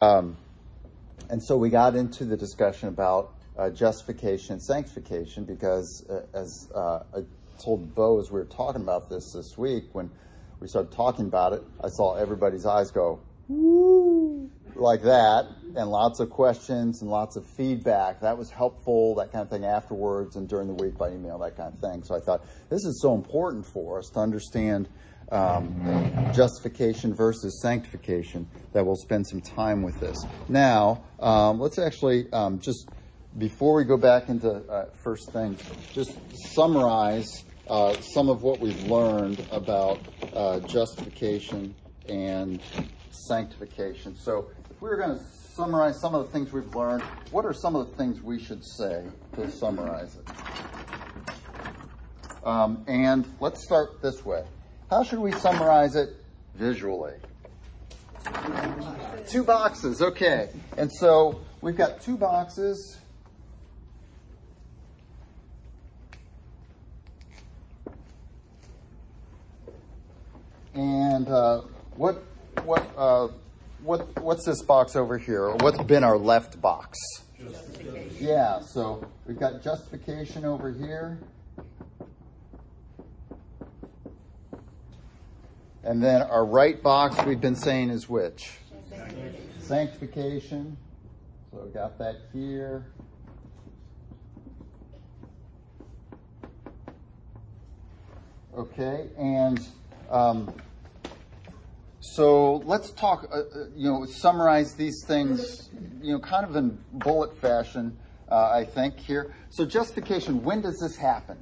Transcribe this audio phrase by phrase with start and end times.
[0.00, 0.36] Um,
[1.28, 6.70] and so we got into the discussion about uh, justification and sanctification because, uh, as
[6.72, 7.22] uh, I
[7.60, 10.08] told Bo as we were talking about this this week, when
[10.60, 16.20] we started talking about it, I saw everybody's eyes go, woo, like that, and lots
[16.20, 18.20] of questions and lots of feedback.
[18.20, 21.56] That was helpful, that kind of thing afterwards and during the week by email, that
[21.56, 22.04] kind of thing.
[22.04, 24.88] So I thought this is so important for us to understand
[25.30, 30.16] um, justification versus sanctification that we'll spend some time with this.
[30.48, 32.88] Now, um, let's actually um, just,
[33.36, 35.60] before we go back into uh, first things,
[35.92, 36.18] just
[36.54, 40.00] summarize uh, some of what we've learned about
[40.32, 41.74] uh, justification
[42.08, 42.62] and
[43.10, 44.16] sanctification.
[44.16, 45.24] So, if we were going to
[45.54, 48.64] summarize some of the things we've learned, what are some of the things we should
[48.64, 49.04] say
[49.34, 50.26] to summarize it?
[52.44, 54.44] Um, and let's start this way.
[54.90, 56.16] How should we summarize it
[56.54, 57.12] visually?
[59.28, 60.48] Two boxes, okay.
[60.78, 62.98] And so we've got two boxes.
[70.74, 71.62] And uh,
[71.96, 72.22] what
[72.64, 73.28] what uh,
[73.82, 75.50] what what's this box over here?
[75.50, 76.96] What's been our left box?
[78.18, 78.60] Yeah.
[78.60, 81.18] So we've got justification over here.
[85.88, 88.50] And then our right box we've been saying is which?
[88.90, 89.58] Sanctification.
[89.58, 90.76] Sanctification.
[91.50, 92.84] So we got that here.
[98.54, 99.66] Okay, and
[100.10, 100.52] um,
[102.00, 105.70] so let's talk, uh, uh, you know, summarize these things,
[106.02, 107.96] you know, kind of in bullet fashion,
[108.30, 109.34] uh, I think, here.
[109.48, 111.38] So justification, when does this happen?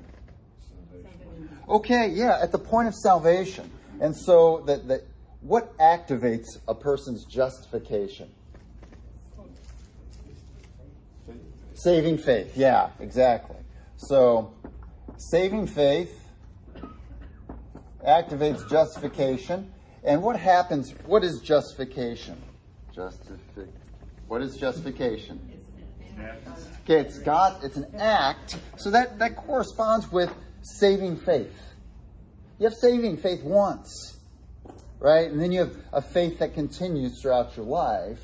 [1.69, 3.73] Okay, yeah, at the point of salvation.
[4.01, 5.03] And so that, that
[5.41, 8.31] what activates a person's justification?
[11.75, 12.57] Saving faith.
[12.57, 13.57] Yeah, exactly.
[13.97, 14.55] So
[15.17, 16.13] saving faith
[18.06, 19.73] activates justification.
[20.05, 20.93] And what happens?
[21.06, 22.41] What is justification?
[22.95, 23.69] Justifi-
[24.29, 25.41] What is justification?
[26.85, 27.62] Okay, it's God.
[27.62, 28.56] It's an act.
[28.79, 31.53] So that that corresponds with saving faith.
[32.59, 34.17] You have saving faith once,
[34.99, 35.31] right?
[35.31, 38.21] And then you have a faith that continues throughout your life.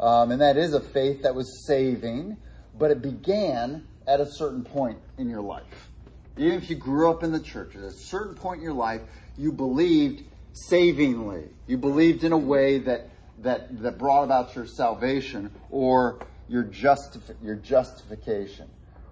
[0.00, 2.36] Um, and that is a faith that was saving,
[2.76, 5.90] but it began at a certain point in your life.
[6.36, 9.00] Even if you grew up in the church, at a certain point in your life,
[9.36, 10.22] you believed
[10.52, 11.48] savingly.
[11.66, 13.10] You believed in a way that
[13.40, 18.68] that that brought about your salvation or your justifi- your justification.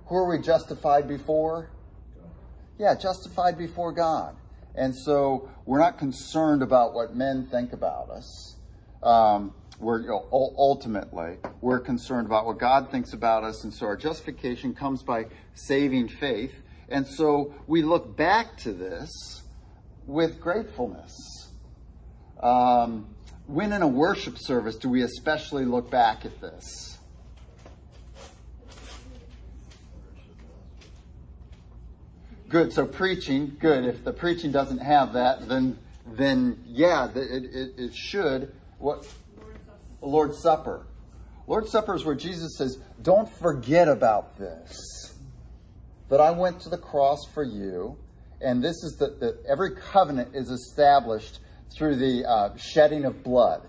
[0.06, 1.71] Who are we justified before?
[2.78, 4.37] Yeah, justified before God.
[4.76, 8.56] And so we're not concerned about what men think about us.
[9.03, 13.86] Um, we're you know, ultimately we're concerned about what God thinks about us, and so
[13.86, 16.62] our justification comes by saving faith.
[16.88, 19.42] And so we look back to this
[20.06, 21.15] with gratefulness.
[22.41, 23.15] Um,
[23.47, 26.96] when in a worship service do we especially look back at this?
[32.49, 32.73] Good.
[32.73, 33.84] So preaching, good.
[33.84, 38.55] If the preaching doesn't have that, then then yeah, it, it, it should.
[38.79, 39.07] What?
[40.01, 40.87] Lord's Supper.
[41.49, 45.12] Lord's Supper is where Jesus says, "Don't forget about this.
[46.09, 47.99] That I went to the cross for you,
[48.41, 51.41] and this is that the, every covenant is established
[51.77, 53.67] through the uh, shedding of blood."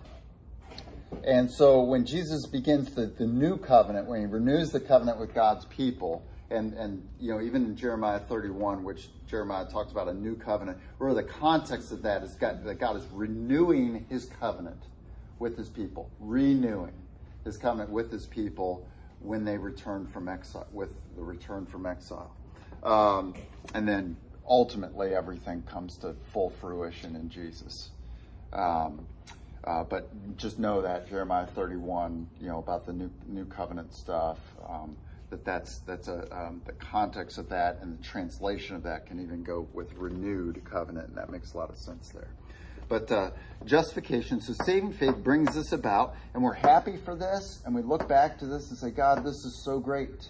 [1.24, 5.34] And so when Jesus begins the, the new covenant, when he renews the covenant with
[5.34, 10.14] God's people, and and you know even in Jeremiah 31, which Jeremiah talks about a
[10.14, 14.82] new covenant, where the context of that is God, that God is renewing His covenant
[15.40, 16.94] with His people, renewing
[17.44, 18.88] His covenant with His people
[19.20, 22.32] when they return from exile, with the return from exile,
[22.84, 23.34] um,
[23.74, 24.16] and then
[24.48, 27.90] ultimately everything comes to full fruition in Jesus.
[28.54, 29.06] Um,
[29.66, 34.40] uh, but just know that Jeremiah 31, you know, about the new new covenant stuff.
[34.66, 34.96] Um,
[35.30, 39.20] that that's that's a um, the context of that and the translation of that can
[39.22, 42.30] even go with renewed covenant, and that makes a lot of sense there.
[42.90, 43.32] But uh,
[43.66, 48.08] justification, so saving faith brings this about, and we're happy for this, and we look
[48.08, 50.30] back to this and say, God, this is so great.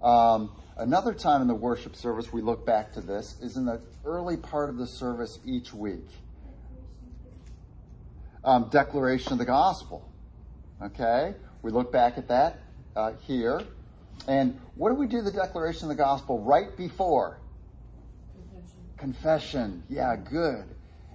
[0.00, 3.80] Um, another time in the worship service we look back to this is in the
[4.04, 6.06] early part of the service each week.
[8.44, 10.08] Um, declaration of the gospel.
[10.80, 12.60] Okay, we look back at that
[12.96, 13.62] uh, here.
[14.28, 17.40] And what do we do the declaration of the gospel right before?
[18.34, 18.78] Confession.
[18.96, 19.82] Confession.
[19.88, 20.64] Yeah, good.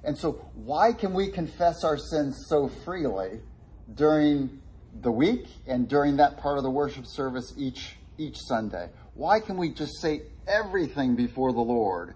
[0.03, 3.39] And so, why can we confess our sins so freely
[3.93, 4.61] during
[5.01, 8.89] the week and during that part of the worship service each each Sunday?
[9.15, 12.15] Why can we just say everything before the Lord?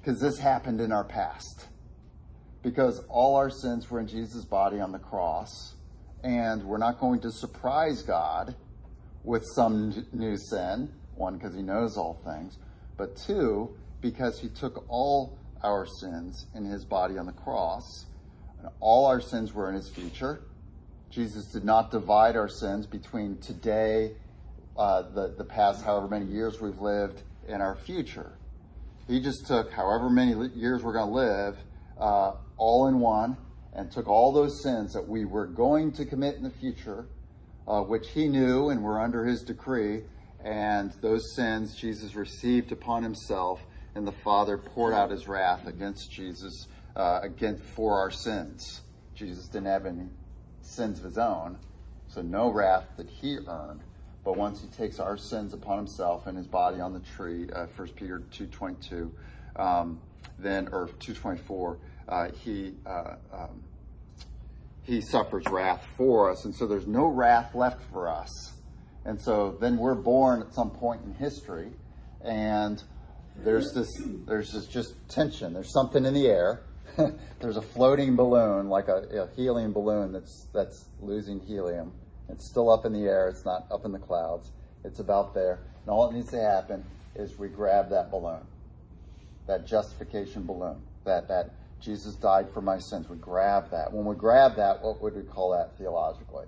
[0.00, 1.66] Because this happened in our past.
[2.62, 5.74] Because all our sins were in Jesus' body on the cross,
[6.22, 8.54] and we're not going to surprise God
[9.24, 10.92] with some new sin.
[11.14, 12.58] One, because He knows all things,
[12.96, 18.06] but two, because He took all our sins in His body on the cross,
[18.58, 20.42] and all our sins were in His future.
[21.10, 24.12] Jesus did not divide our sins between today,
[24.76, 28.32] uh, the, the past however many years we've lived, and our future.
[29.06, 31.58] He just took however many years we're going to live,
[31.98, 33.36] uh, all in one,
[33.74, 37.06] and took all those sins that we were going to commit in the future,
[37.66, 40.02] uh, which he knew and were under his decree,
[40.44, 43.62] and those sins Jesus received upon himself,
[43.94, 46.66] and the Father poured out his wrath against Jesus,
[46.96, 47.20] uh,
[47.74, 48.82] for our sins.
[49.14, 50.08] Jesus didn't have any
[50.60, 51.58] sins of his own,
[52.08, 53.80] so no wrath that he earned.
[54.24, 57.66] But once he takes our sins upon himself and his body on the tree, uh,
[57.76, 59.10] 1 Peter 2.22,
[59.56, 60.00] um,
[60.38, 61.78] then, or 2.24, uh,
[62.42, 63.62] he, uh, um,
[64.82, 66.44] he suffers wrath for us.
[66.44, 68.52] And so there's no wrath left for us.
[69.04, 71.70] And so then we're born at some point in history
[72.24, 72.82] and
[73.36, 73.88] there's this,
[74.26, 75.52] there's this just tension.
[75.54, 76.62] There's something in the air.
[77.40, 81.92] there's a floating balloon, like a, a helium balloon that's, that's losing helium
[82.32, 83.28] it's still up in the air.
[83.28, 84.50] It's not up in the clouds.
[84.84, 85.60] It's about there.
[85.82, 86.84] And all that needs to happen
[87.14, 88.40] is we grab that balloon,
[89.46, 91.50] that justification balloon, that, that
[91.82, 93.08] Jesus died for my sins.
[93.08, 93.92] We grab that.
[93.92, 96.46] When we grab that, what would we call that theologically?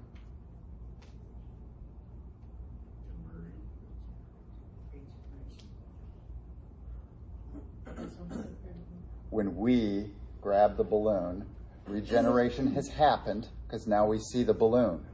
[9.30, 10.10] When we
[10.40, 11.44] grab the balloon,
[11.88, 15.04] regeneration has happened because now we see the balloon.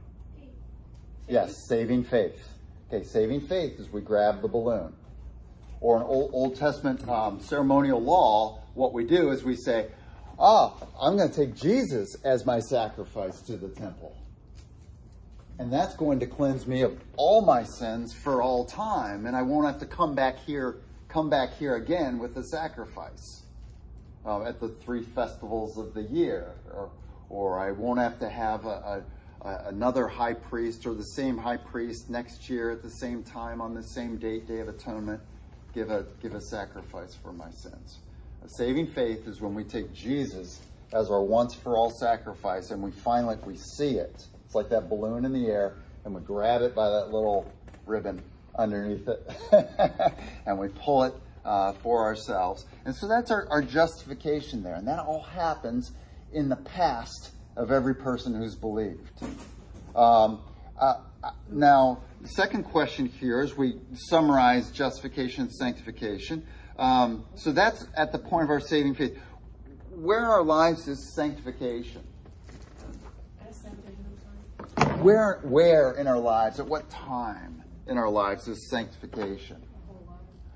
[1.27, 2.47] Yes, saving faith.
[2.87, 4.93] Okay, saving faith is we grab the balloon.
[5.79, 9.87] Or an Old, Old Testament um, ceremonial law, what we do is we say,
[10.41, 14.15] ah, I'm going to take Jesus as my sacrifice to the temple.
[15.59, 19.27] And that's going to cleanse me of all my sins for all time.
[19.27, 20.77] And I won't have to come back here,
[21.07, 23.43] come back here again with the sacrifice
[24.25, 26.55] uh, at the three festivals of the year.
[26.73, 26.89] Or,
[27.29, 29.03] or I won't have to have a, a
[29.43, 33.59] uh, another high priest or the same high priest next year at the same time
[33.59, 35.19] on the same date, Day of Atonement,
[35.73, 37.99] give a, give a sacrifice for my sins.
[38.47, 40.61] Saving faith is when we take Jesus
[40.93, 44.25] as our once for all sacrifice and we finally we see it.
[44.45, 47.51] It's like that balloon in the air and we grab it by that little
[47.85, 48.21] ribbon
[48.57, 49.29] underneath it
[50.45, 51.13] and we pull it
[51.45, 52.65] uh, for ourselves.
[52.85, 54.75] And so that's our, our justification there.
[54.75, 55.91] And that all happens
[56.33, 59.21] in the past of every person who's believed.
[59.95, 60.41] Um,
[60.79, 60.95] uh,
[61.49, 66.45] now, the second question here is we summarize justification and sanctification.
[66.77, 69.17] Um, so that's at the point of our saving faith.
[69.91, 72.01] Where in our lives is sanctification?
[75.01, 79.57] Where, where in our lives, at what time in our lives is sanctification?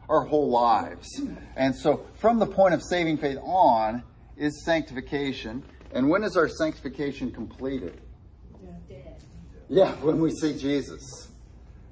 [0.07, 1.07] Our whole lives.
[1.56, 4.03] And so from the point of saving faith on
[4.38, 5.63] is sanctification.
[5.91, 8.00] And when is our sanctification completed?
[9.67, 11.29] Yeah, when we see Jesus.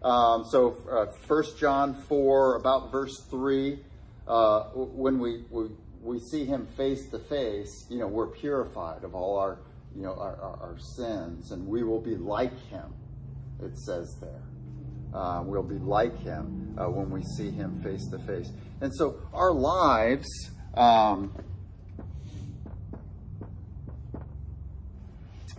[0.03, 3.79] Um, so, uh, 1 John 4, about verse 3,
[4.27, 5.69] uh, when we, we,
[6.01, 9.59] we see him face to face, you know, we're purified of all our,
[9.95, 12.93] you know, our, our, our sins, and we will be like him,
[13.61, 14.43] it says there.
[15.13, 18.49] Uh, we'll be like him uh, when we see him face to face.
[18.81, 20.27] And so our lives,
[20.73, 21.31] um,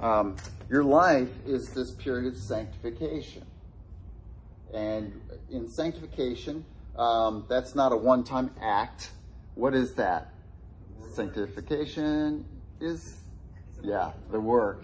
[0.00, 0.36] Um,
[0.68, 3.42] your life is this period of sanctification.
[4.74, 5.18] And
[5.50, 6.66] in sanctification,
[6.96, 9.10] um, that's not a one time act.
[9.54, 10.32] What is that?
[11.12, 12.44] Sanctification
[12.80, 13.18] is,
[13.82, 14.82] yeah, the work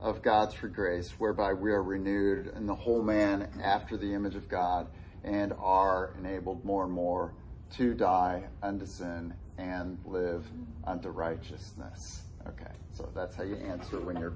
[0.00, 4.34] of God's free grace, whereby we are renewed in the whole man after the image
[4.34, 4.88] of God
[5.24, 7.32] and are enabled more and more
[7.74, 10.46] to die unto sin and live
[10.84, 12.22] unto righteousness.
[12.46, 14.34] Okay, so that's how you answer when you're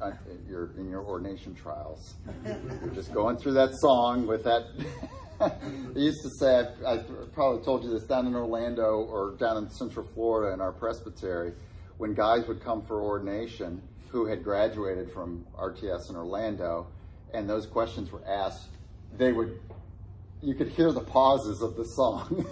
[0.00, 0.10] uh,
[0.48, 2.14] you're in your ordination trials.
[2.44, 4.64] You're just going through that song with that.
[5.40, 5.52] I
[5.94, 6.98] used to say, I, I
[7.32, 11.52] probably told you this down in Orlando or down in Central Florida in our presbytery,
[11.98, 16.86] when guys would come for ordination who had graduated from RTS in Orlando,
[17.32, 18.68] and those questions were asked,
[19.16, 19.60] they would,
[20.40, 22.46] you could hear the pauses of the song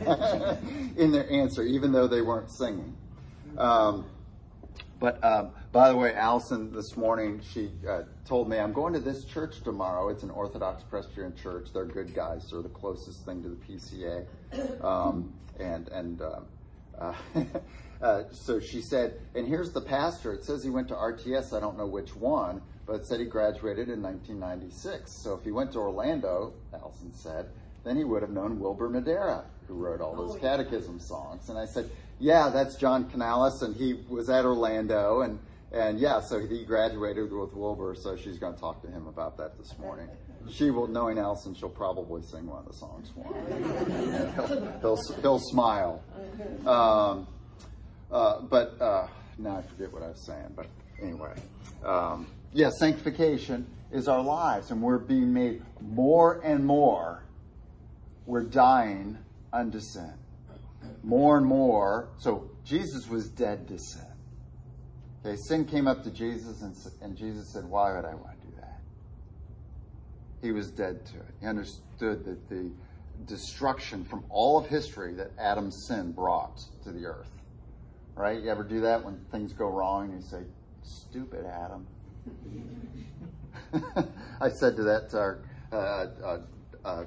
[0.96, 2.96] in their answer, even though they weren't singing.
[3.58, 4.06] Um,
[5.00, 8.98] but um, By the way, Allison this morning she uh, told me I'm going to
[8.98, 10.08] this church tomorrow.
[10.08, 11.68] It's an Orthodox Presbyterian church.
[11.72, 12.50] They're good guys.
[12.50, 16.40] They're the closest thing to the PCA, um, and and uh,
[16.98, 17.14] uh,
[18.02, 20.32] uh, so she said, and here's the pastor.
[20.32, 21.56] It says he went to RTS.
[21.56, 25.12] I don't know which one, but it said he graduated in 1996.
[25.12, 27.46] So if he went to Orlando, Allison said,
[27.84, 31.48] then he would have known Wilbur Madera, who wrote all those oh, catechism songs.
[31.48, 35.38] And I said, yeah, that's John Canales, and he was at Orlando, and
[35.72, 39.36] and yeah, so he graduated with Wilbur, so she's going to talk to him about
[39.38, 40.08] that this morning.
[40.50, 44.32] She will, knowing Allison, she'll probably sing one of the songs for him.
[44.34, 44.46] he'll,
[44.80, 46.02] he'll, he'll, smile.
[46.66, 47.28] Um,
[48.10, 49.06] uh, but uh,
[49.38, 50.66] now I forget what I was saying, but
[51.00, 51.34] anyway.
[51.84, 57.22] Um, yeah, sanctification is our lives, and we're being made more and more.
[58.26, 59.18] We're dying
[59.52, 60.12] unto sin.
[61.02, 62.08] More and more.
[62.18, 64.09] So Jesus was dead to sin.
[65.24, 68.46] Okay, sin came up to Jesus, and, and Jesus said, Why would I want to
[68.46, 68.80] do that?
[70.40, 71.34] He was dead to it.
[71.40, 72.70] He understood that the
[73.26, 77.42] destruction from all of history that Adam's sin brought to the earth.
[78.14, 78.42] Right?
[78.42, 80.42] You ever do that when things go wrong you say,
[80.82, 81.86] Stupid Adam.
[84.40, 85.38] I said to that to our,
[85.72, 86.38] uh, uh,
[86.84, 87.04] uh,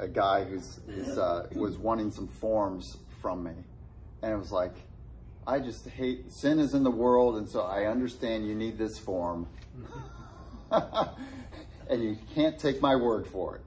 [0.00, 0.78] a, guy who's
[1.16, 3.52] uh, was wanting some forms from me,
[4.22, 4.74] and it was like,
[5.46, 8.98] I just hate sin is in the world, and so I understand you need this
[8.98, 9.46] form.
[10.70, 13.62] and you can't take my word for it.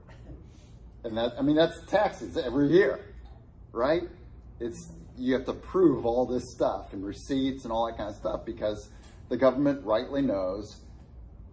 [1.05, 3.00] And that I mean that's taxes every year,
[3.71, 4.03] right?
[4.59, 8.15] It's you have to prove all this stuff and receipts and all that kind of
[8.15, 8.89] stuff because
[9.29, 10.77] the government rightly knows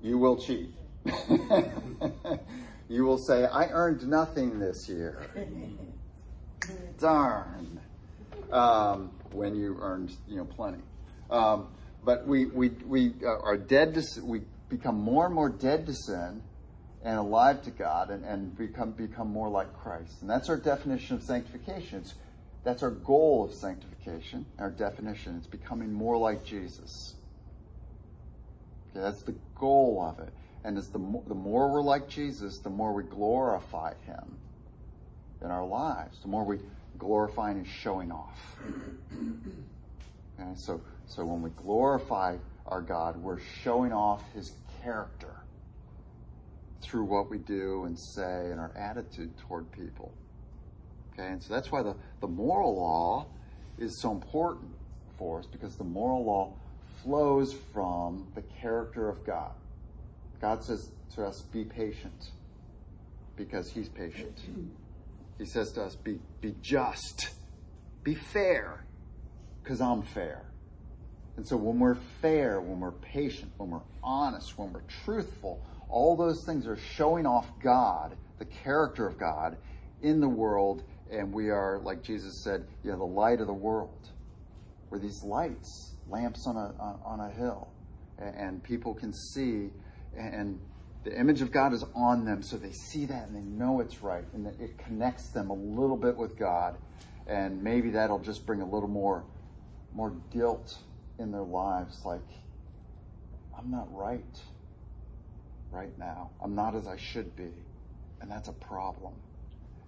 [0.02, 0.72] you will cheat.
[2.88, 5.26] you will say, I earned nothing this year.
[6.98, 7.80] Darn.
[8.50, 10.82] Um, when you earned you know plenty.
[11.30, 11.68] Um,
[12.04, 15.94] but we we we uh, are dead to we become more and more dead to
[15.94, 16.42] sin
[17.02, 20.22] and alive to God and, and become become more like Christ.
[20.22, 22.00] And that's our definition of sanctification.
[22.00, 22.14] It's,
[22.64, 24.44] that's our goal of sanctification.
[24.58, 25.36] Our definition.
[25.36, 27.14] It's becoming more like Jesus.
[28.90, 30.32] Okay, that's the goal of it.
[30.64, 34.38] And as the the more we're like Jesus, the more we glorify Him
[35.42, 36.18] in our lives.
[36.22, 36.58] The more we
[36.98, 38.56] glorifying is showing off.
[40.38, 42.36] Okay, so, so when we glorify
[42.66, 45.34] our God, we're showing off his character
[46.82, 50.12] through what we do and say and our attitude toward people.
[51.12, 53.26] Okay, and so that's why the, the moral law
[53.78, 54.70] is so important
[55.18, 56.52] for us because the moral law
[57.02, 59.52] flows from the character of God.
[60.40, 62.30] God says to us, be patient
[63.36, 64.38] because he's patient.
[65.38, 67.30] He says to us, be, be just,
[68.02, 68.84] be fair,
[69.62, 70.46] because I'm fair.
[71.36, 76.16] And so when we're fair, when we're patient, when we're honest, when we're truthful, all
[76.16, 79.56] those things are showing off God, the character of God
[80.02, 80.82] in the world.
[81.10, 84.08] And we are, like Jesus said, you know, the light of the world.
[84.88, 86.74] We're these lights, lamps on a,
[87.04, 87.68] on, a hill.
[88.18, 89.70] And people can see
[90.16, 90.58] and
[91.06, 94.02] the image of God is on them, so they see that and they know it's
[94.02, 96.76] right, and that it connects them a little bit with God,
[97.28, 99.24] and maybe that'll just bring a little more,
[99.94, 100.76] more guilt
[101.20, 102.04] in their lives.
[102.04, 102.26] Like,
[103.56, 104.24] I'm not right,
[105.70, 106.30] right now.
[106.42, 107.52] I'm not as I should be,
[108.20, 109.14] and that's a problem,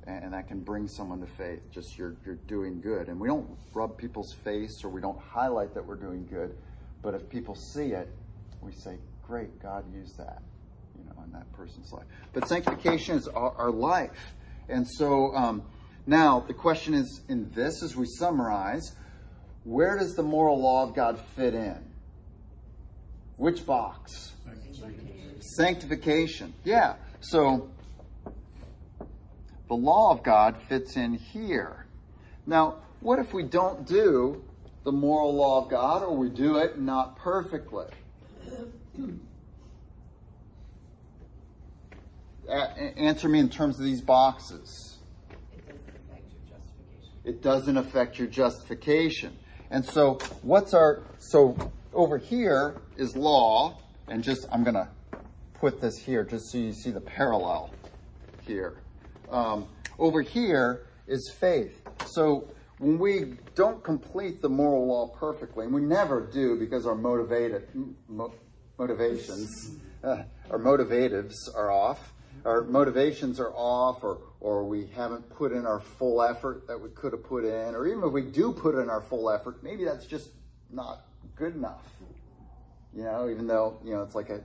[0.06, 1.68] and, and that can bring someone to faith.
[1.72, 5.74] Just you're you're doing good, and we don't rub people's face or we don't highlight
[5.74, 6.56] that we're doing good,
[7.02, 8.08] but if people see it,
[8.60, 10.42] we say, "Great, God used that."
[10.98, 12.06] You know, in that person's life.
[12.32, 14.34] But sanctification is our, our life.
[14.68, 15.62] And so um,
[16.06, 18.92] now the question is in this, as we summarize,
[19.64, 21.78] where does the moral law of God fit in?
[23.36, 24.32] Which box?
[24.44, 25.40] Sanctification.
[25.40, 26.54] Sanctification.
[26.64, 26.96] Yeah.
[27.20, 27.70] So
[29.68, 31.86] the law of God fits in here.
[32.46, 34.42] Now, what if we don't do
[34.84, 37.86] the moral law of God or we do it not perfectly?
[42.48, 44.96] Answer me in terms of these boxes.
[47.24, 49.36] It doesn't affect your justification.
[49.70, 51.56] And so what's our, so
[51.92, 53.78] over here is law,
[54.08, 54.88] and just, I'm going to
[55.54, 57.70] put this here just so you see the parallel
[58.46, 58.78] here.
[59.30, 59.66] Um,
[59.98, 61.82] over here is faith.
[62.06, 66.94] So when we don't complete the moral law perfectly, and we never do because our
[66.94, 67.68] motivated,
[68.08, 68.32] mo-
[68.78, 72.12] motivations, uh, our motivatives are off,
[72.48, 76.88] our motivations are off or, or we haven't put in our full effort that we
[76.90, 79.84] could have put in, or even if we do put in our full effort, maybe
[79.84, 80.30] that's just
[80.70, 81.04] not
[81.36, 81.84] good enough.
[82.94, 84.40] You know, even though, you know, it's like a,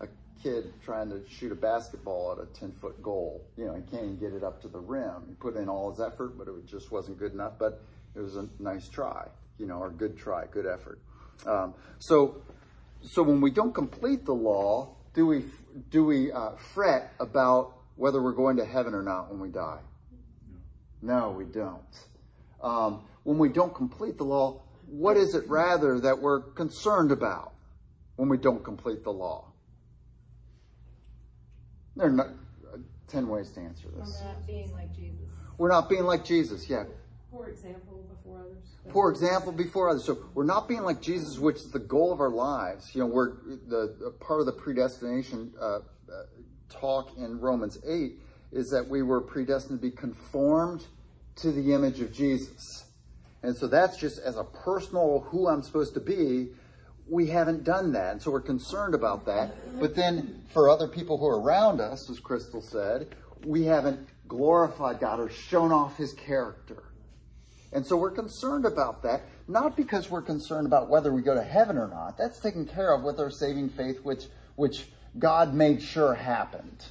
[0.00, 0.06] a
[0.42, 3.44] kid trying to shoot a basketball at a 10 foot goal.
[3.56, 5.24] You know, he can't even get it up to the rim.
[5.26, 7.54] He put in all his effort, but it just wasn't good enough.
[7.58, 7.82] But
[8.14, 9.26] it was a nice try,
[9.58, 11.00] you know, or good try, good effort.
[11.46, 12.42] Um, so,
[13.02, 15.44] so when we don't complete the law, do we
[15.90, 19.80] do we uh, fret about whether we're going to heaven or not when we die?
[21.02, 21.82] No, we don't.
[22.62, 27.52] Um, when we don't complete the law, what is it rather that we're concerned about
[28.16, 29.46] when we don't complete the law?
[31.96, 32.26] There are not,
[32.72, 34.20] uh, 10 ways to answer this.
[34.20, 35.28] We're not being like Jesus.
[35.58, 36.84] We're not being like Jesus, yeah.
[37.30, 38.64] Poor example before others.
[38.88, 40.04] Poor example before others.
[40.04, 42.92] So we're not being like Jesus, which is the goal of our lives.
[42.94, 43.34] You know, we're
[43.68, 45.80] the, the part of the predestination uh, uh,
[46.68, 48.12] talk in Romans 8
[48.52, 50.84] is that we were predestined to be conformed
[51.36, 52.84] to the image of Jesus.
[53.42, 56.48] And so that's just as a personal who I'm supposed to be.
[57.08, 58.12] We haven't done that.
[58.12, 59.52] And so we're concerned about that.
[59.80, 65.00] But then for other people who are around us, as Crystal said, we haven't glorified
[65.00, 66.89] God or shown off his character.
[67.72, 71.42] And so we're concerned about that, not because we're concerned about whether we go to
[71.42, 72.18] heaven or not.
[72.18, 74.86] That's taken care of with our saving faith, which, which
[75.18, 76.84] God made sure happened.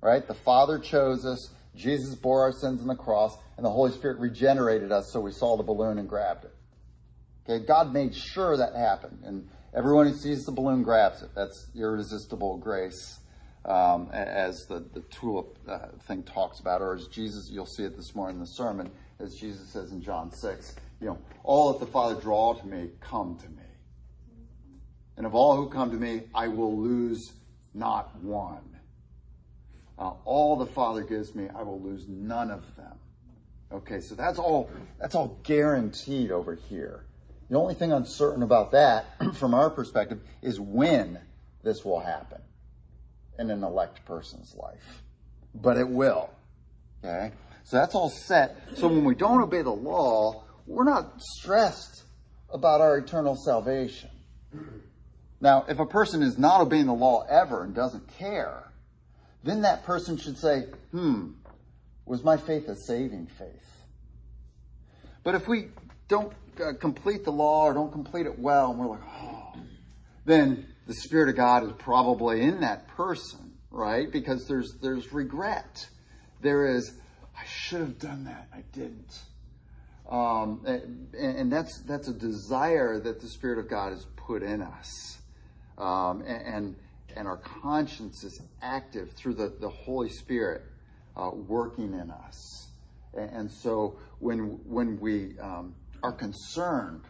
[0.00, 0.26] Right?
[0.26, 1.50] The Father chose us.
[1.74, 5.32] Jesus bore our sins on the cross, and the Holy Spirit regenerated us so we
[5.32, 6.54] saw the balloon and grabbed it.
[7.48, 11.30] Okay, God made sure that happened, and everyone who sees the balloon grabs it.
[11.34, 13.18] That's irresistible grace,
[13.66, 17.96] um, as the, the tulip uh, thing talks about, or as Jesus, you'll see it
[17.96, 21.80] this morning in the sermon, as Jesus says in John 6, you know, all that
[21.80, 23.62] the Father draw to me, come to me.
[25.16, 27.32] And of all who come to me, I will lose
[27.74, 28.76] not one.
[29.98, 32.92] Uh, all the Father gives me, I will lose none of them.
[33.72, 34.70] Okay, so that's all
[35.00, 37.04] that's all guaranteed over here.
[37.50, 41.18] The only thing uncertain about that, from our perspective, is when
[41.62, 42.40] this will happen
[43.38, 45.02] in an elect person's life.
[45.54, 46.30] But it will.
[47.04, 47.32] Okay?
[47.66, 48.56] So that's all set.
[48.76, 52.04] So when we don't obey the law, we're not stressed
[52.48, 54.08] about our eternal salvation.
[55.40, 58.70] Now, if a person is not obeying the law ever and doesn't care,
[59.42, 61.30] then that person should say, hmm,
[62.04, 63.68] was my faith a saving faith?
[65.24, 65.70] But if we
[66.06, 69.54] don't uh, complete the law or don't complete it well, and we're like, oh,
[70.24, 74.10] then the Spirit of God is probably in that person, right?
[74.10, 75.84] Because there's there's regret.
[76.42, 76.92] There is,
[77.36, 79.20] I should have done that, I didn't.
[80.10, 84.62] Um, and, and, that's that's a desire that the Spirit of God has put in
[84.62, 85.18] us,
[85.78, 86.76] um, and,
[87.16, 90.62] and our conscience is active through the, the Holy Spirit
[91.16, 92.68] uh, working in us.
[93.14, 97.02] And, and, so when when we um, are concerned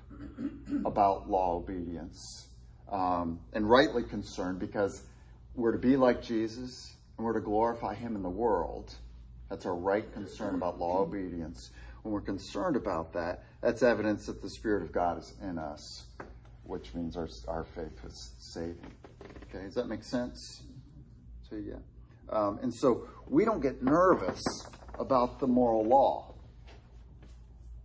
[0.86, 2.48] about law obedience,
[2.90, 5.02] um, and rightly concerned because
[5.54, 8.94] we're to be like Jesus and we're to glorify Him in the world.
[9.48, 11.70] That's our right concern about law obedience.
[12.02, 16.04] When we're concerned about that, that's evidence that the Spirit of God is in us,
[16.64, 18.92] which means our, our faith is saving.
[19.48, 20.62] Okay, does that make sense?
[21.48, 21.74] So, yeah.
[22.28, 24.44] Um, and so we don't get nervous
[24.98, 26.34] about the moral law.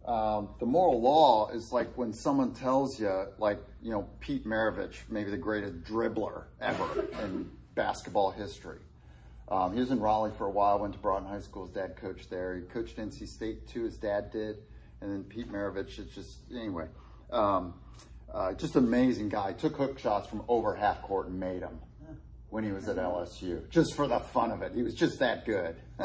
[0.06, 4.96] Um, the moral law is like when someone tells you, like, you know, Pete Maravich,
[5.10, 8.80] maybe the greatest dribbler ever in basketball history.
[9.52, 11.66] Um, he was in Raleigh for a while, went to Broughton High School.
[11.66, 12.56] His dad coached there.
[12.56, 14.56] He coached NC State too, his dad did.
[15.02, 16.86] And then Pete Maravich is just, anyway,
[17.32, 17.74] um,
[18.34, 19.52] uh, just amazing guy.
[19.52, 21.80] Took hook shots from over half court and made them
[22.50, 24.74] when he was at LSU, just for the fun of it.
[24.74, 25.76] He was just that good.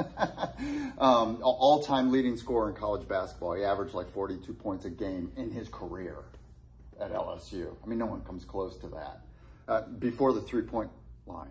[0.98, 3.54] um, all time leading scorer in college basketball.
[3.54, 6.24] He averaged like 42 points a game in his career
[7.00, 7.74] at LSU.
[7.82, 9.20] I mean, no one comes close to that.
[9.68, 10.90] Uh, before the three point
[11.26, 11.50] line.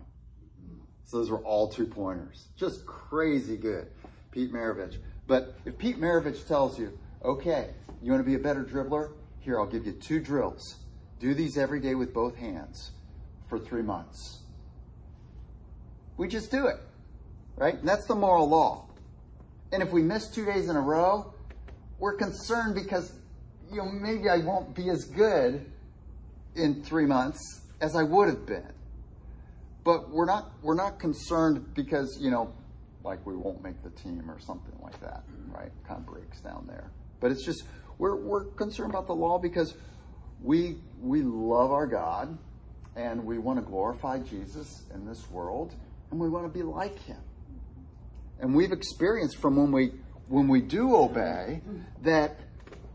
[1.06, 2.48] So those were all two pointers.
[2.56, 3.86] Just crazy good.
[4.32, 4.96] Pete Maravich.
[5.26, 7.70] But if Pete Maravich tells you, okay,
[8.02, 9.12] you want to be a better dribbler?
[9.40, 10.76] Here, I'll give you two drills.
[11.20, 12.90] Do these every day with both hands
[13.48, 14.40] for three months.
[16.16, 16.76] We just do it,
[17.56, 17.74] right?
[17.74, 18.88] And that's the moral law.
[19.72, 21.32] And if we miss two days in a row,
[21.98, 23.12] we're concerned because,
[23.70, 25.64] you know, maybe I won't be as good
[26.56, 28.72] in three months as I would have been.
[29.86, 32.52] But we're not we're not concerned because, you know,
[33.04, 35.70] like we won't make the team or something like that, right?
[35.86, 36.90] Kind of breaks down there.
[37.20, 37.62] But it's just
[37.96, 39.74] we're we're concerned about the law because
[40.42, 42.36] we we love our God
[42.96, 45.72] and we want to glorify Jesus in this world
[46.10, 47.22] and we want to be like him.
[48.40, 49.92] And we've experienced from when we
[50.26, 51.62] when we do obey
[52.02, 52.36] that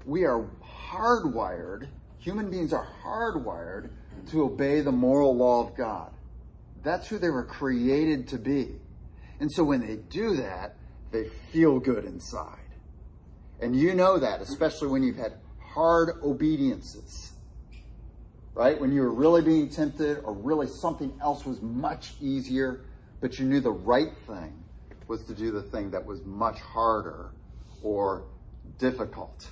[0.05, 0.45] we are
[0.91, 1.87] hardwired
[2.21, 3.89] Human beings are hardwired
[4.29, 6.11] to obey the moral law of God.
[6.83, 8.75] That's who they were created to be.
[9.39, 10.75] And so when they do that,
[11.11, 12.57] they feel good inside.
[13.59, 17.33] And you know that, especially when you've had hard obediences.
[18.53, 18.79] Right?
[18.79, 22.81] When you were really being tempted or really something else was much easier,
[23.21, 24.61] but you knew the right thing
[25.07, 27.31] was to do the thing that was much harder
[27.83, 28.23] or
[28.77, 29.47] difficult.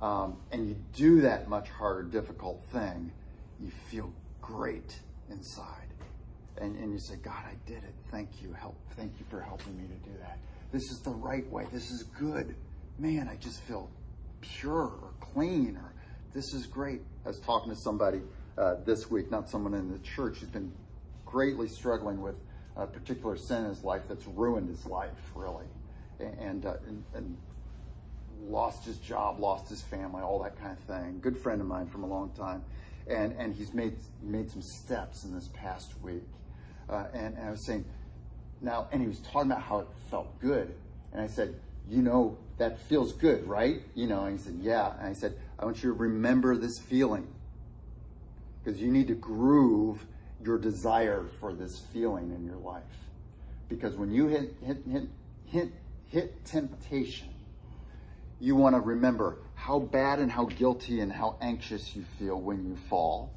[0.00, 3.12] Um, and you do that much harder, difficult thing,
[3.60, 4.98] you feel great
[5.28, 5.89] inside.
[6.60, 7.94] And, and you say, God, I did it.
[8.10, 8.52] Thank you.
[8.52, 8.76] Help.
[8.96, 10.38] Thank you for helping me to do that.
[10.72, 11.66] This is the right way.
[11.72, 12.54] This is good.
[12.98, 13.90] Man, I just feel
[14.40, 15.92] pure or clean or
[16.32, 17.00] this is great.
[17.24, 18.20] I was talking to somebody
[18.56, 20.72] uh, this week, not someone in the church, who's been
[21.26, 22.36] greatly struggling with
[22.76, 25.66] a particular sin in his life that's ruined his life, really.
[26.20, 27.36] And, uh, and, and
[28.42, 31.18] lost his job, lost his family, all that kind of thing.
[31.20, 32.62] Good friend of mine from a long time.
[33.08, 36.22] And, and he's made, made some steps in this past week.
[36.90, 37.84] Uh, and, and I was saying,
[38.60, 40.74] now, and he was talking about how it felt good.
[41.12, 41.54] And I said,
[41.88, 43.80] you know, that feels good, right?
[43.94, 44.92] You know, and he said, yeah.
[44.98, 47.26] And I said, I want you to remember this feeling
[48.62, 50.04] because you need to groove
[50.44, 52.82] your desire for this feeling in your life.
[53.68, 55.08] Because when you hit, hit, hit,
[55.46, 55.68] hit,
[56.08, 57.28] hit temptation,
[58.40, 62.66] you want to remember how bad and how guilty and how anxious you feel when
[62.66, 63.30] you fall.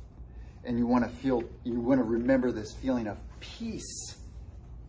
[0.65, 4.15] And you want to feel, you want to remember this feeling of peace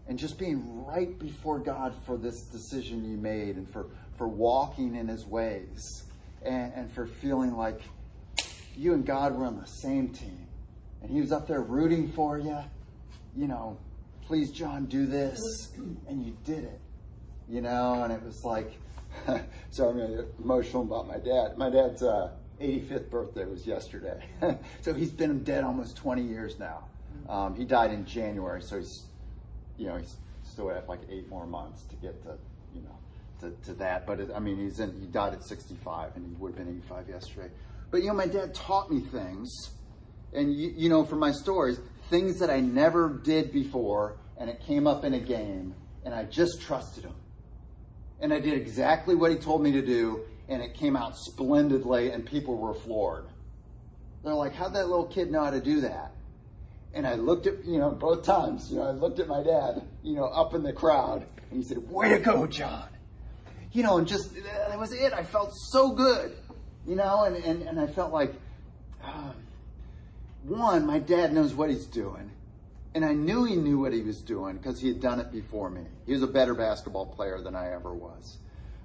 [0.07, 4.95] and just being right before God for this decision you made and for, for walking
[4.95, 6.05] in his ways
[6.43, 7.81] and, and for feeling like
[8.77, 10.47] you and God were on the same team
[11.03, 12.59] and he was up there rooting for you,
[13.37, 13.77] you know,
[14.27, 15.39] please, John, do this.
[16.09, 16.81] And you did it,
[17.49, 18.73] you know, and it was like,
[19.71, 21.59] so I'm emotional about my dad.
[21.59, 24.25] My dad's uh, 85th birthday was yesterday.
[24.81, 26.85] so he's been dead almost 20 years now.
[27.29, 29.07] Um, he died in January, so he's
[29.77, 32.37] you know, he's still have like eight more months to get to,
[32.75, 32.99] you know,
[33.41, 34.07] to, to that.
[34.07, 36.77] But it, I mean, he's in, he died at 65 and he would have been
[36.77, 37.51] 85 yesterday.
[37.91, 39.71] But, you know, my dad taught me things.
[40.33, 41.79] And, you, you know, from my stories,
[42.11, 44.17] things that I never did before.
[44.37, 45.75] And it came up in a game.
[46.05, 47.15] And I just trusted him.
[48.21, 50.25] And I did exactly what he told me to do.
[50.49, 52.11] And it came out splendidly.
[52.11, 53.27] And people were floored.
[54.25, 56.13] They're like, how'd that little kid know how to do that?
[56.95, 59.83] And I looked at, you know, both times, you know, I looked at my dad,
[60.03, 62.89] you know, up in the crowd, and he said, Way to go, John.
[63.73, 65.13] You know, and just, that was it.
[65.13, 66.37] I felt so good,
[66.87, 68.33] you know, and, and, and I felt like,
[69.03, 69.35] um,
[70.45, 72.31] one, my dad knows what he's doing.
[72.95, 75.69] And I knew he knew what he was doing because he had done it before
[75.69, 75.83] me.
[76.07, 78.39] He was a better basketball player than I ever was.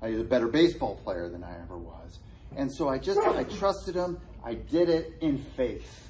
[0.06, 2.20] He was a better baseball player than I ever was.
[2.56, 4.20] And so I just, I trusted him.
[4.44, 6.10] I did it in faith.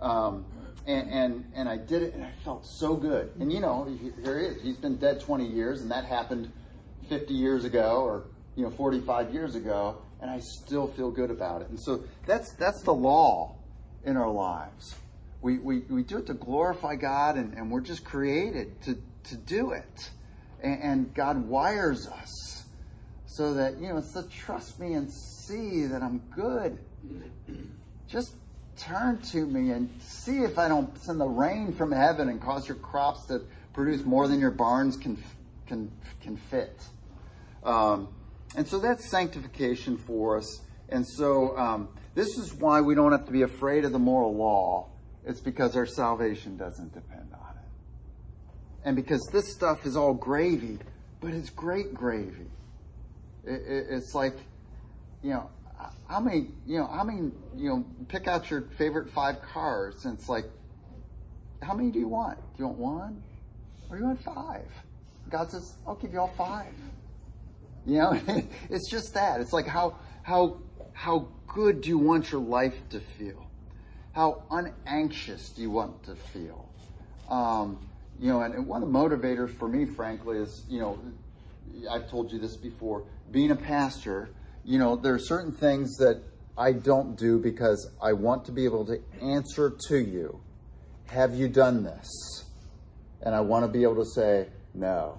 [0.00, 0.44] Um,
[0.86, 3.30] and, and, and I did it and I felt so good.
[3.38, 3.88] And you know,
[4.22, 4.62] here he is.
[4.62, 6.52] He's been dead 20 years and that happened
[7.08, 8.24] 50 years ago or,
[8.56, 11.70] you know, 45 years ago and I still feel good about it.
[11.70, 13.56] And so that's, that's the law
[14.04, 14.94] in our lives.
[15.40, 18.98] We, we, we do it to glorify God and, and we're just created to,
[19.30, 20.10] to do it.
[20.62, 22.61] And, and God wires us
[23.32, 26.78] so that, you know, to trust me and see that I'm good.
[28.06, 28.34] Just
[28.76, 32.68] turn to me and see if I don't send the rain from heaven and cause
[32.68, 33.40] your crops to
[33.72, 35.16] produce more than your barns can
[35.66, 35.90] can
[36.20, 36.78] can fit.
[37.64, 38.08] Um,
[38.54, 40.60] and so that's sanctification for us.
[40.90, 44.36] And so um, this is why we don't have to be afraid of the moral
[44.36, 44.90] law.
[45.24, 48.84] It's because our salvation doesn't depend on it.
[48.84, 50.78] And because this stuff is all gravy,
[51.20, 52.50] but it's great gravy.
[53.44, 54.36] It, it, it's like,
[55.22, 55.50] you know,
[56.08, 60.18] how many, you know, how many, you know, pick out your favorite five cars and
[60.18, 60.44] it's like,
[61.62, 62.38] how many do you want?
[62.56, 63.22] Do you want one?
[63.88, 64.68] Or do you want five?
[65.30, 66.74] God says, I'll give you all five.
[67.86, 68.20] You know,
[68.70, 69.40] it's just that.
[69.40, 70.58] It's like how, how,
[70.92, 73.46] how good do you want your life to feel?
[74.12, 76.68] How unanxious do you want to feel?
[77.30, 77.88] Um,
[78.20, 80.98] you know, and, and one of the motivators for me, frankly, is, you know,
[81.90, 84.30] I've told you this before, being a pastor,
[84.64, 86.22] you know, there are certain things that
[86.56, 90.40] I don't do because I want to be able to answer to you,
[91.06, 92.44] have you done this?
[93.22, 95.18] And I want to be able to say, no.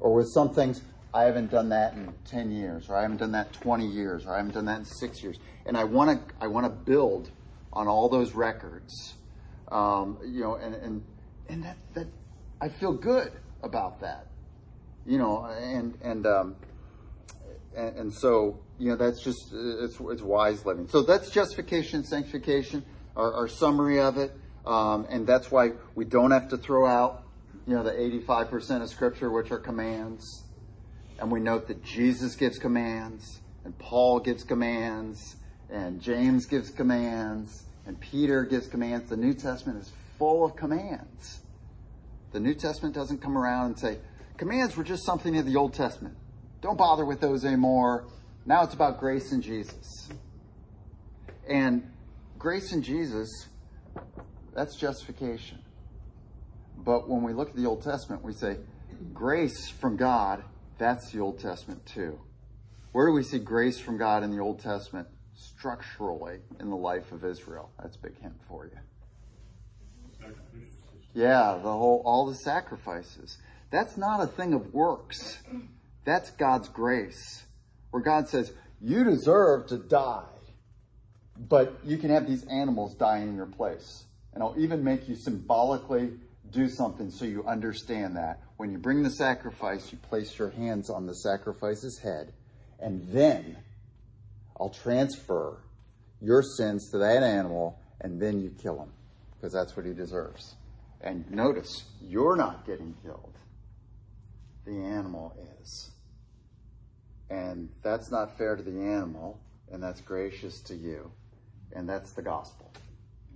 [0.00, 0.82] Or with some things,
[1.14, 4.34] I haven't done that in 10 years, or I haven't done that 20 years, or
[4.34, 5.38] I haven't done that in six years.
[5.64, 7.30] And I want to, I want to build
[7.72, 9.14] on all those records.
[9.70, 11.02] Um, you know, and, and,
[11.48, 12.06] and that, that,
[12.60, 13.32] I feel good
[13.62, 14.26] about that,
[15.04, 16.56] you know, and, and, um,
[17.76, 20.88] and, and so you know that's just it's it's wise living.
[20.88, 22.84] So that's justification, sanctification,
[23.16, 24.32] our, our summary of it,
[24.64, 27.24] um, and that's why we don't have to throw out
[27.66, 30.44] you know the 85% of Scripture which are commands,
[31.18, 35.36] and we note that Jesus gives commands, and Paul gives commands,
[35.70, 39.10] and James gives commands, and Peter gives commands.
[39.10, 41.40] The New Testament is full of commands.
[42.32, 43.98] The New Testament doesn't come around and say
[44.36, 46.16] commands were just something in the Old Testament.
[46.66, 48.08] Don't bother with those anymore.
[48.44, 50.08] Now it's about grace and Jesus.
[51.48, 51.88] And
[52.40, 53.28] grace and Jesus,
[54.52, 55.60] that's justification.
[56.76, 58.56] But when we look at the Old Testament, we say
[59.14, 60.42] grace from God,
[60.76, 62.18] that's the Old Testament too.
[62.90, 65.06] Where do we see grace from God in the Old Testament?
[65.36, 67.70] Structurally in the life of Israel.
[67.80, 70.32] That's a big hint for you.
[71.14, 73.38] Yeah, the whole all the sacrifices.
[73.70, 75.38] That's not a thing of works.
[76.06, 77.44] That's God's grace,
[77.90, 80.22] where God says, You deserve to die,
[81.36, 84.04] but you can have these animals die in your place.
[84.32, 86.12] And I'll even make you symbolically
[86.52, 88.40] do something so you understand that.
[88.56, 92.32] When you bring the sacrifice, you place your hands on the sacrifice's head,
[92.78, 93.56] and then
[94.60, 95.58] I'll transfer
[96.20, 98.92] your sins to that animal, and then you kill him,
[99.34, 100.54] because that's what he deserves.
[101.00, 103.34] And notice, you're not getting killed.
[104.64, 105.90] The animal is.
[107.30, 109.40] And that's not fair to the animal,
[109.72, 111.10] and that's gracious to you.
[111.72, 112.72] And that's the gospel.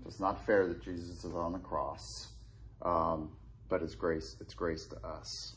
[0.06, 2.28] It's not fair that Jesus is on the cross,
[2.82, 3.30] um,
[3.68, 4.36] but it's grace.
[4.40, 5.56] It's grace to us.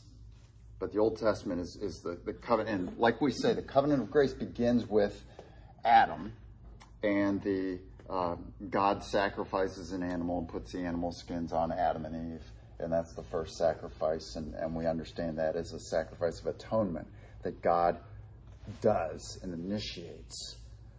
[0.78, 2.90] But the Old Testament is, is the, the covenant.
[2.90, 5.24] And like we say, the covenant of grace begins with
[5.84, 6.32] Adam,
[7.02, 7.78] and the
[8.10, 8.36] uh,
[8.68, 12.44] God sacrifices an animal and puts the animal skins on Adam and Eve.
[12.80, 17.06] And that's the first sacrifice, and, and we understand that as a sacrifice of atonement
[17.42, 17.98] that God
[18.80, 20.56] does and initiates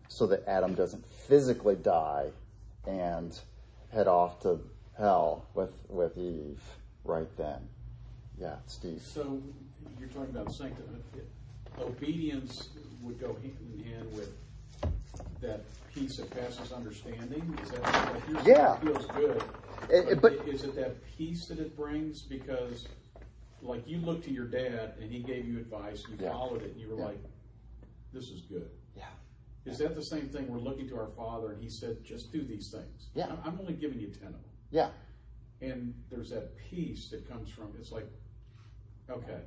[0.07, 2.29] so that Adam doesn't physically die
[2.87, 3.37] and
[3.91, 4.59] head off to
[4.97, 6.61] hell with, with Eve
[7.03, 7.59] right then.
[8.39, 9.01] Yeah, Steve.
[9.01, 9.41] So
[9.99, 10.87] you're talking about sanctity.
[11.79, 12.69] Obedience
[13.01, 14.31] would go hand in hand with
[15.41, 15.61] that
[15.93, 17.57] peace that passes understanding.
[17.63, 18.75] Is that like Yeah.
[18.75, 19.43] it feels good?
[19.89, 22.21] It- it- but- is it that peace that it brings?
[22.21, 22.87] Because
[23.61, 26.31] like you looked to your dad and he gave you advice, and you Yeah.
[26.33, 27.05] followed it, and you were Yeah.
[27.05, 27.17] like,
[28.15, 29.03] "This is good." Yeah.
[29.65, 30.47] Is that the same thing?
[30.47, 33.27] We're looking to our Father, and He said, "Just do these things." Yeah.
[33.43, 34.51] I'm- only giving you ten of them.
[34.71, 34.89] Yeah.
[35.61, 38.05] and there's that peace that comes from it's like
[39.09, 39.39] okay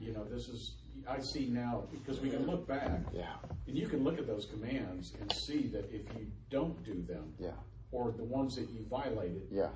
[0.00, 3.36] you know this is i see now because we can look back Yeah.
[3.68, 7.32] and you can look at those commands and see that if you don't do them
[7.38, 7.52] Yeah.
[7.92, 9.70] or the ones that you violated Yeah.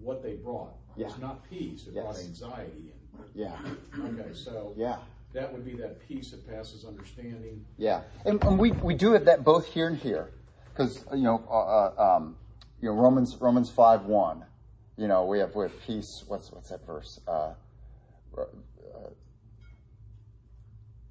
[0.00, 1.06] what they brought Yeah.
[1.08, 2.04] was not peace it Yes.
[2.04, 2.92] brought anxiety
[3.34, 3.74] Yeah.
[3.98, 5.00] okay so Yeah.
[5.32, 9.24] That would be that peace that passes understanding Yeah, and, and we, we do have
[9.26, 10.30] that both here and here,
[10.72, 12.36] because you know, uh, uh, um,
[12.80, 14.44] you know Romans Romans five one,
[14.96, 16.24] you know we have we have peace.
[16.26, 17.20] What's what's that verse?
[17.28, 17.54] Uh,
[18.36, 18.44] uh,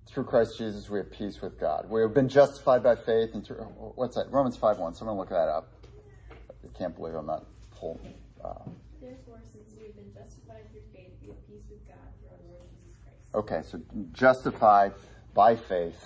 [0.07, 1.87] through Christ Jesus, we have peace with God.
[1.89, 3.57] We have been justified by faith, and through
[3.95, 4.31] what's that?
[4.31, 4.93] Romans five one.
[4.95, 5.71] Someone look that up.
[6.31, 7.45] I can't believe I'm not
[7.79, 8.15] pulling.
[8.43, 8.53] Uh,
[8.99, 12.41] Therefore, since we have been justified through faith, we have peace with God through our
[12.49, 13.18] Lord Jesus Christ.
[13.35, 13.79] Okay, so
[14.11, 14.93] justified
[15.35, 16.03] by faith,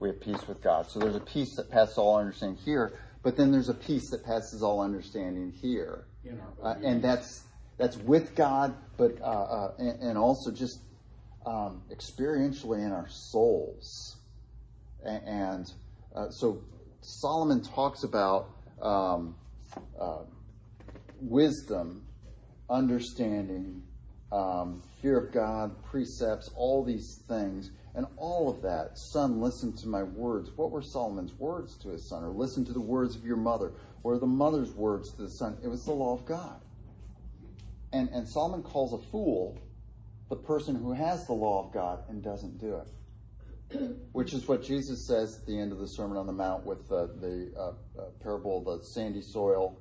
[0.00, 0.88] we have peace with God.
[0.90, 4.24] So there's a peace that passes all understanding here, but then there's a peace that
[4.24, 6.06] passes all understanding here,
[6.62, 7.42] uh, and that's
[7.76, 10.80] that's with God, but uh, uh, and, and also just
[11.44, 14.16] um, experientially in our souls,
[15.04, 15.70] A- and
[16.14, 16.62] uh, so
[17.02, 18.48] Solomon talks about
[18.80, 19.34] um,
[20.00, 20.22] uh,
[21.20, 22.06] wisdom
[22.70, 23.82] understanding,
[24.32, 28.96] um, fear of God, precepts, all these things, and all of that.
[28.96, 30.50] Son, listen to my words.
[30.56, 32.22] What were Solomon's words to his son?
[32.22, 33.72] Or listen to the words of your mother.
[34.02, 35.58] Or the mother's words to the son?
[35.62, 36.60] It was the law of God.
[37.92, 39.58] And, and Solomon calls a fool
[40.28, 43.80] the person who has the law of God and doesn't do it.
[44.12, 46.88] Which is what Jesus says at the end of the Sermon on the Mount with
[46.88, 49.76] the, the uh, uh, parable of the sandy soil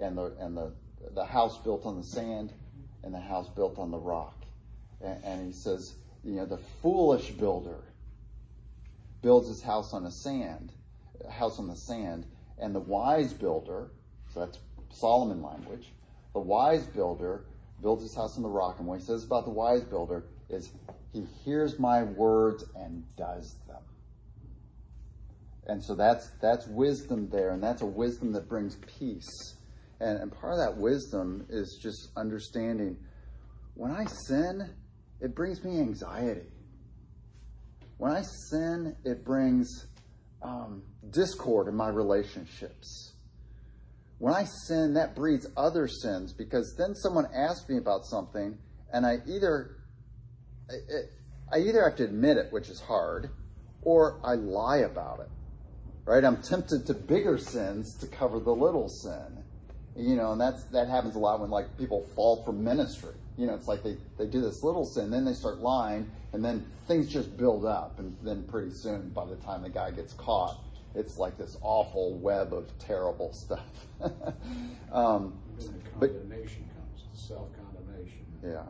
[0.00, 0.72] and the and the
[1.14, 2.52] the house built on the sand
[3.04, 4.34] and the house built on the rock.
[5.00, 7.84] And, and he says, you know, the foolish builder
[9.22, 10.72] builds his house on the sand,
[11.30, 12.26] house on the sand,
[12.58, 13.90] and the wise builder,
[14.32, 14.58] so that's
[14.90, 15.92] Solomon language,
[16.32, 17.44] the wise builder
[17.82, 18.76] builds his house on the rock.
[18.78, 20.70] And what he says about the wise builder is
[21.12, 23.82] he hears my words and does them.
[25.66, 29.53] And so that's that's wisdom there, and that's a wisdom that brings peace.
[30.00, 32.96] And, and part of that wisdom is just understanding
[33.74, 34.70] when I sin,
[35.20, 36.46] it brings me anxiety.
[37.98, 39.86] When I sin, it brings
[40.42, 43.14] um, discord in my relationships.
[44.18, 48.56] When I sin, that breeds other sins because then someone asks me about something,
[48.92, 49.76] and I either
[50.70, 53.30] I, I either have to admit it, which is hard,
[53.82, 55.30] or I lie about it.
[56.04, 56.24] Right?
[56.24, 59.43] I'm tempted to bigger sins to cover the little sin.
[59.96, 63.14] You know, and that's that happens a lot when like people fall from ministry.
[63.36, 66.44] You know, it's like they, they do this little sin, then they start lying, and
[66.44, 70.12] then things just build up, and then pretty soon, by the time the guy gets
[70.14, 70.58] caught,
[70.94, 73.86] it's like this awful web of terrible stuff.
[74.92, 75.34] um,
[75.98, 78.24] But- condemnation comes, the self-condemnation.
[78.44, 78.62] yeah.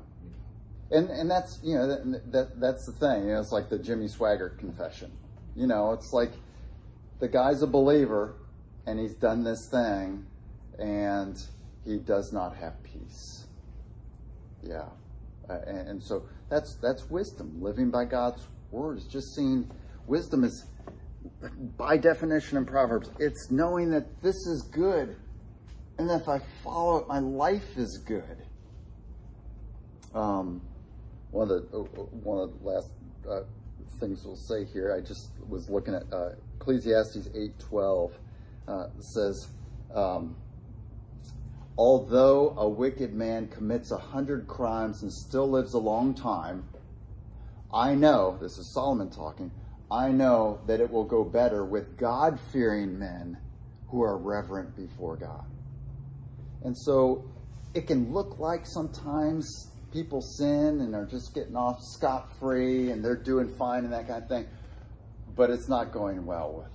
[0.91, 3.23] And and that's you know that, that that's the thing.
[3.23, 5.11] You know, it's like the Jimmy Swaggart confession.
[5.57, 6.33] You know, it's like
[7.19, 8.35] the guy's a believer
[8.87, 10.27] and he's done this thing
[10.79, 11.37] and
[11.85, 13.47] he does not have peace.
[14.63, 14.85] Yeah.
[15.49, 17.61] Uh, and, and so that's that's wisdom.
[17.61, 19.71] Living by God's word is just seeing
[20.07, 20.67] wisdom is
[21.77, 25.17] by definition in Proverbs, it's knowing that this is good
[25.99, 28.43] and that if I follow it, my life is good.
[30.15, 30.61] Um,
[31.31, 31.83] one of the uh,
[32.23, 32.91] one of the last
[33.29, 33.41] uh,
[34.01, 38.13] things we'll say here, I just was looking at uh, Ecclesiastes eight twelve
[38.69, 39.49] uh, says,
[39.95, 40.37] um,
[41.77, 46.69] although a wicked man commits a hundred crimes and still lives a long time,
[47.73, 49.51] I know this is Solomon talking.
[49.91, 53.39] I know that it will go better with God fearing men
[53.89, 55.45] who are reverent before God.
[56.63, 57.25] And so
[57.75, 63.05] it can look like sometimes people sin and are just getting off scot free and
[63.05, 64.47] they're doing fine and that kind of thing,
[65.37, 66.74] but it's not going well with.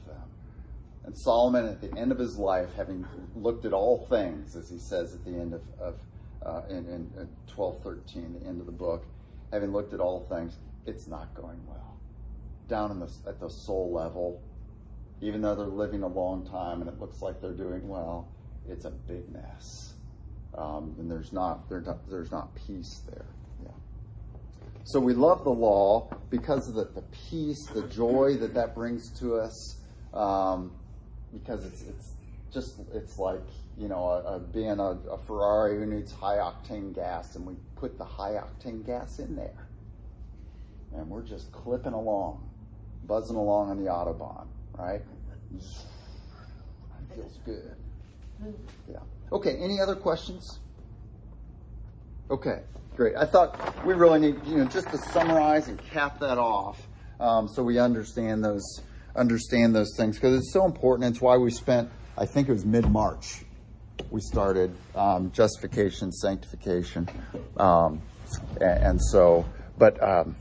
[1.05, 4.77] And Solomon, at the end of his life, having looked at all things, as he
[4.77, 5.95] says at the end of, of
[6.45, 9.05] uh, in, in, in 1213, the end of the book,
[9.51, 11.97] having looked at all things, it's not going well.
[12.67, 14.41] Down in the, at the soul level,
[15.21, 18.27] even though they're living a long time and it looks like they're doing well,
[18.67, 19.93] it's a big mess.
[20.55, 23.25] Um, and there's not, not there's not peace there.
[23.63, 23.71] Yeah.
[24.85, 29.12] So we love the law because of the, the peace, the joy that that brings
[29.19, 29.77] to us.
[30.13, 30.71] Um,
[31.33, 32.13] because it's it's
[32.51, 33.41] just it's like
[33.77, 37.55] you know a, a, being a, a Ferrari who needs high octane gas, and we
[37.75, 39.67] put the high octane gas in there,
[40.95, 42.49] and we're just clipping along,
[43.05, 45.01] buzzing along on the autobahn, right?
[47.15, 47.75] Feels good.
[48.89, 48.99] Yeah.
[49.31, 49.57] Okay.
[49.57, 50.59] Any other questions?
[52.29, 52.61] Okay.
[52.95, 53.15] Great.
[53.15, 56.81] I thought we really need you know just to summarize and cap that off,
[57.19, 58.81] um, so we understand those
[59.19, 61.10] understand those things because it's so important.
[61.10, 63.43] It's why we spent I think it was mid March
[64.12, 67.08] we started um, justification, sanctification,
[67.58, 68.01] um,
[68.62, 69.45] and, and, so
[69.77, 70.36] but um,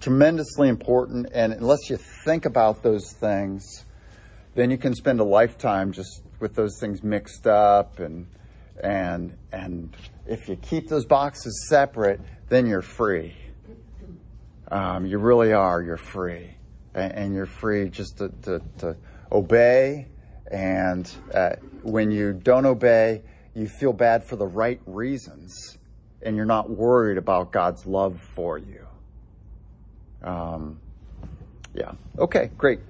[0.00, 1.28] tremendously important.
[1.32, 3.84] And unless you think about those things,
[4.54, 8.26] then you can spend a lifetime just with those things mixed up and
[8.82, 9.94] and and
[10.26, 13.34] if you keep those boxes separate, then you're free.
[14.70, 15.82] Um, you really are.
[15.82, 16.50] You're free,
[16.94, 18.96] and, and you're free just to, to, to
[19.30, 20.08] obey.
[20.50, 23.22] And uh, when you don't obey,
[23.54, 25.78] you feel bad for the right reasons,
[26.22, 28.86] and you're not worried about God's love for you.
[30.22, 30.80] Um,
[31.74, 31.92] yeah.
[32.18, 32.50] Okay.
[32.58, 32.80] Great.